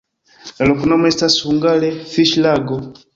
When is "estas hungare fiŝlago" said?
1.11-2.79